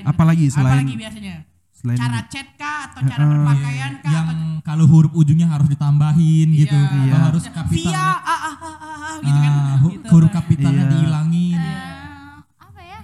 [0.06, 1.55] Apalagi selain Apalagi biasanya?
[1.76, 3.30] Selain Cara chat kah atau cara Eh, eh.
[3.30, 6.88] berpakaian kah yang atau kalau huruf ujungnya harus ditambahin gitu Iya.
[6.88, 7.18] atau Iya.
[7.22, 9.54] harus kapital via ah, ah, ah, ah, ah, gitu kan.
[9.54, 10.92] Ah, hu- Gitu, huruf kapitalnya Iya.
[10.92, 13.00] dihilangin Eh, apa ya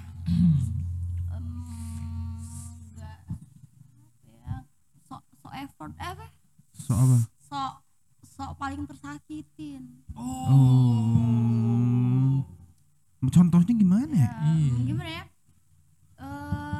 [1.30, 1.46] Em,
[2.90, 3.34] nggak apa
[4.34, 4.56] ya
[5.02, 6.26] so so effort eh, apa
[6.74, 7.18] So apa?
[7.44, 7.60] so
[8.26, 11.20] so paling tersakitin Oh.
[13.24, 14.28] Contohnya gimana ya?
[14.28, 14.76] Ya, Iya.
[14.84, 15.24] gimana ya
[16.18, 16.71] eh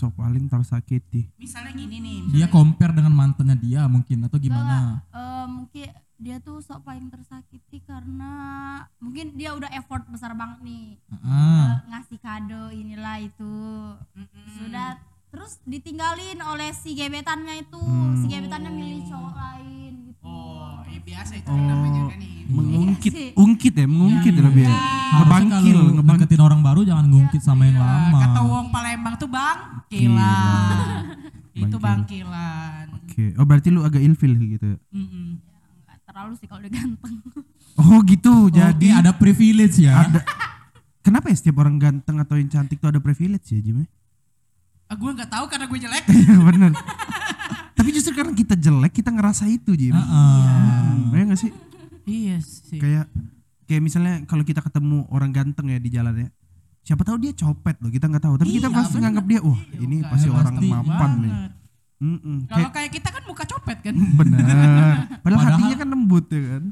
[0.00, 1.28] So paling tersakiti.
[1.36, 2.18] Misalnya gini nih.
[2.32, 4.76] dia compare dengan mantannya dia mungkin atau Enggak, gimana
[5.12, 8.32] eh, mungkin dia tuh sok paling tersakiti karena
[8.96, 13.54] mungkin dia udah effort besar banget nih eh, ngasih kado inilah itu
[14.14, 14.48] Mm-mm.
[14.54, 18.16] sudah terus ditinggalin oleh si gebetannya itu Hmm.
[18.16, 21.56] si gebetannya milih cowok lain gitu Oh, ya biasa itu Oh.
[21.56, 22.39] namanya kan nih.
[22.52, 23.30] Mengungkit, sih.
[23.32, 24.74] ungkit ya, mengungkit ya lebih ya.
[25.12, 30.76] Ngebangkil, deketin orang baru jangan ngungkit sama yang Ya, lama Kata wong Palembang tuh bangkilan.
[31.52, 32.26] itu Bangkil.
[32.26, 32.84] bangkilan.
[32.96, 33.24] Oke.
[33.34, 34.66] Oh berarti lu agak ilfil gitu.
[34.66, 34.78] ya?
[34.90, 35.38] Mm-mm.
[35.82, 37.14] nggak terlalu sih kalau dia ganteng
[37.76, 38.32] Oh gitu.
[38.46, 40.20] Oke, Jadi ada privilege ya ada
[41.00, 43.82] Kenapa ya setiap orang ganteng atau yang cantik tuh ada privilege ya Jim?
[43.82, 43.86] ya?
[44.84, 46.04] Ah, gue nggak tahu karena gue jelek.
[46.46, 46.72] Bener.
[47.72, 49.96] Tapi justru karena kita jelek kita ngerasa itu Jim.
[49.96, 50.04] Heeh.
[50.04, 51.50] Hmm, ya gak sih?
[52.10, 52.76] Iya sih.
[52.76, 53.06] Kayak
[53.64, 56.28] kayak misalnya kalau kita ketemu orang ganteng ya di jalan ya.
[56.82, 58.34] Siapa tahu dia copet loh, kita nggak tahu.
[58.36, 59.02] Tapi kita Iya, pasti bener.
[59.04, 60.28] nganggap dia, wah ini Iya, pasti pasti.
[60.32, 61.30] orang mapan nih.
[61.30, 61.52] Banget.
[62.00, 62.36] Mm-mm.
[62.42, 63.94] Kalau Kayak kayak kita kan muka copet kan.
[64.18, 64.40] bener.
[64.42, 66.64] Padahal, Padahal- hatinya kan lembut ya kan.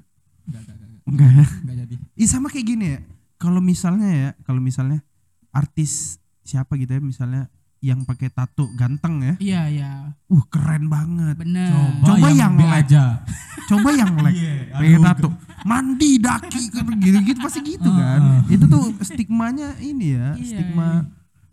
[0.42, 1.46] Enggak, enggak, enggak, Enggak ya?
[1.62, 2.98] enggak jadi Ih sama kayak gini ya.
[3.36, 4.98] Kalau misalnya ya, kalau misalnya
[5.50, 9.34] artis siapa gitu ya misalnya yang pakai tato ganteng ya.
[9.38, 9.92] Iya iya.
[10.26, 11.38] Uh keren banget.
[11.38, 11.70] Bener.
[12.02, 12.74] Coba yang B like.
[12.84, 13.22] aja
[13.64, 14.34] Coba yang like.
[14.38, 15.28] Iya, Pengen aduh, tato.
[15.62, 16.90] Mandi daki gitu
[17.24, 18.20] gitu pasti gitu Ah, kan.
[18.46, 20.88] Itu tuh stigmanya ini ya, Iya, stigma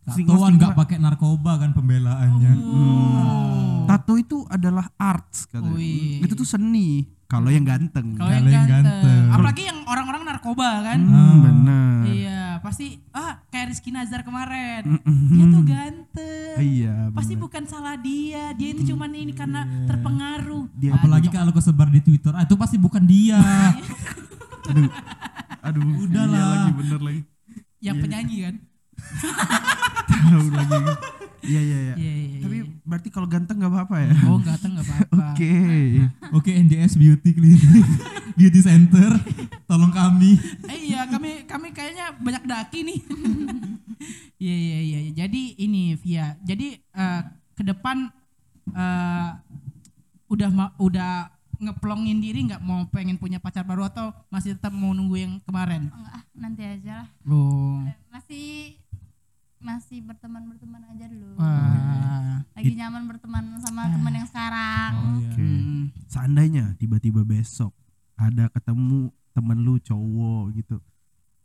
[0.05, 3.85] Tatoan nggak pakai narkoba kan pembelaannya Oh.
[3.85, 5.73] Tato itu adalah arts katanya.
[5.73, 6.21] Wih.
[6.21, 7.05] Itu tuh seni.
[7.25, 8.13] Kalau yang ganteng.
[8.13, 9.01] Kalau yang yang ganteng.
[9.01, 9.33] ganteng.
[9.33, 10.99] Apalagi yang orang-orang narkoba kan.
[11.01, 11.33] Hmm, Ah.
[11.41, 11.93] bener.
[12.05, 15.01] Iya, pasti ah kayak Rizky Nazar kemarin.
[15.05, 16.57] Dia tuh ganteng.
[16.59, 16.95] Iya.
[17.11, 17.43] Pasti bener.
[17.47, 18.53] bukan salah dia.
[18.53, 20.69] Dia itu cuman ini karena terpengaruh.
[20.75, 23.39] Dia apalagi kalau kesebar di Twitter ah itu pasti bukan dia
[24.69, 24.89] aduh.
[25.65, 25.83] Aduh.
[26.05, 26.37] Udahlah.
[26.37, 27.21] Iya lagi bener lagi.
[27.81, 28.55] Yang penyanyi kan.
[30.09, 30.81] Tahu lagi.
[31.45, 31.95] Iya iya iya.
[31.95, 32.65] Iya, iya, Tapi iya.
[32.81, 34.11] berarti kalau ganteng nggak apa-apa ya?
[34.25, 35.23] Oh ganteng nggak apa-apa.
[35.35, 35.53] Oke.
[36.31, 37.61] oke NJS Beauty Clinic
[38.39, 39.13] Beauty Center
[39.65, 42.99] tolong kami Eh, iya kami kami kayaknya banyak daki nih.
[44.35, 44.99] Iya iya iya.
[45.05, 45.11] iya.
[45.15, 46.35] Jadi ini Via.
[46.41, 47.21] Jadi eh,
[47.53, 48.09] ke depan
[48.69, 49.29] eh,
[50.25, 54.91] udah ma- udah ngeplongin diri nggak mau pengen punya pacar baru atau masih tetap mau
[54.91, 55.87] nunggu yang kemarin?
[55.87, 57.79] Enggak, ah, nanti aja lah Loh.
[58.11, 58.75] masih
[59.65, 62.45] masih berteman berteman aja dulu Wah.
[62.53, 65.29] lagi nyaman berteman sama teman yang sekarang Oh iya.
[65.33, 65.41] Oke.
[65.41, 65.83] Hmm.
[66.05, 67.73] Seandainya tiba-tiba besok
[68.15, 70.77] ada ketemu temen lu cowok gitu.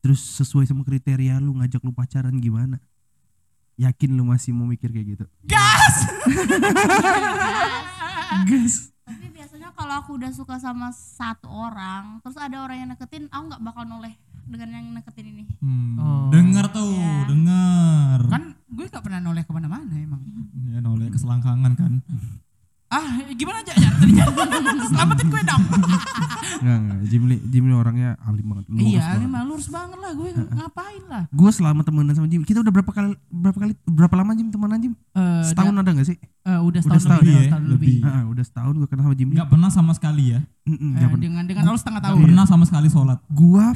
[0.00, 2.78] Terus sesuai sama kriteria lu ngajak lu pacaran gimana?
[3.80, 5.24] Yakin lu masih mau mikir kayak gitu?
[5.48, 5.96] Gas.
[8.48, 8.74] Gas.
[9.10, 13.42] Tapi biasanya kalau aku udah suka sama satu orang terus ada orang yang deketin aku
[13.48, 14.14] nggak bakal noleh
[14.46, 15.94] dengan yang deketin ini Hmm.
[15.94, 16.26] Oh.
[16.30, 17.28] Dengar tuh, Iya.
[17.28, 18.18] dengar.
[18.26, 20.22] Kan gue nggak pernah noleh ke mana-mana emang.
[20.66, 21.92] Ya noleh keselangkangan kan.
[22.90, 23.86] Ah, gimana aja ya?
[23.94, 24.12] Tadi
[24.90, 25.62] Selamatin gue dong.
[26.60, 26.98] Enggak enggak.
[27.06, 28.66] Jimli Jimli orangnya alim banget.
[28.66, 29.16] Lurus iya, banget.
[29.16, 31.22] ini mah lurus banget lah gue ngapain lah.
[31.30, 34.78] Gue selama temenan sama Jim, kita udah berapa kali berapa kali berapa lama Jim temenan
[34.80, 34.92] Jim?
[35.14, 36.18] Eh, Setahun da- ada gak sih?
[36.18, 37.78] eh, udah Udah setahun, setahun lebih, ya, setahun lebih.
[37.94, 37.96] lebih.
[38.02, 39.28] Heeh, udah setahun gue kenal sama Jim.
[39.30, 40.38] Enggak pernah sama sekali ya.
[40.60, 41.22] Eh, nggak pernah.
[41.22, 42.18] dengan dengan lu setengah tahun.
[42.20, 43.18] pernah sama sekali sholat.
[43.28, 43.70] Gua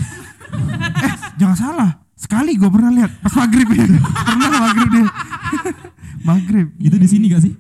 [1.07, 1.91] eh jangan salah.
[2.15, 3.87] Sekali gua pernah lihat pas maghrib ya.
[4.27, 5.07] pernah maghrib dia.
[6.21, 6.67] maghrib.
[6.79, 7.55] Itu di sini gak sih?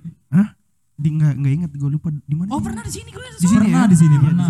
[1.04, 2.48] Di enggak enggak ingat gua lupa di mana.
[2.48, 3.20] Oh, pernah di sini gue.
[3.36, 3.92] Di sini pernah ya?
[3.92, 4.48] di sini Iya, pernah.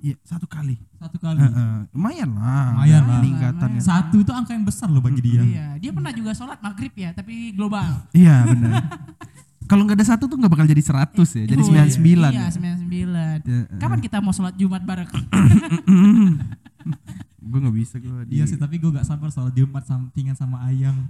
[0.00, 0.76] Iya, satu kali.
[0.96, 1.40] Satu kali.
[1.40, 2.76] Heeh, lumayan lah.
[2.76, 3.20] Lumayan lah.
[3.20, 3.80] Peningkatannya.
[3.80, 5.40] Satu itu angka yang besar loh bagi dia.
[5.40, 7.88] Iya, dia pernah juga sholat maghrib ya, tapi global.
[8.16, 8.84] Iya, benar.
[9.64, 12.28] Kalau nggak ada satu tuh nggak bakal jadi 100 ya, jadi Oh, 99.
[12.28, 13.40] Iya, 99.
[13.48, 15.08] Ya, Kapan kita mau sholat Jumat bareng?
[17.50, 21.08] gue nggak bisa gue Iya sih, tapi gue gak sabar sholat Jumat sampingan sama ayang.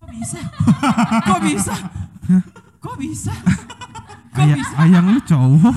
[0.00, 0.40] Kok bisa?
[1.28, 1.74] Kok bisa?
[2.80, 3.34] kok bisa
[4.32, 5.74] kok Aya, bisa ayang lu cowok